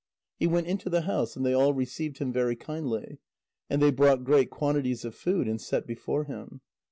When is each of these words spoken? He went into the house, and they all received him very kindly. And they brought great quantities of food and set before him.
He 0.39 0.47
went 0.47 0.65
into 0.65 0.89
the 0.89 1.01
house, 1.01 1.35
and 1.35 1.45
they 1.45 1.53
all 1.53 1.75
received 1.75 2.17
him 2.17 2.33
very 2.33 2.55
kindly. 2.55 3.19
And 3.69 3.83
they 3.83 3.91
brought 3.91 4.23
great 4.23 4.49
quantities 4.49 5.05
of 5.05 5.13
food 5.13 5.47
and 5.47 5.61
set 5.61 5.85
before 5.85 6.23
him. 6.23 6.61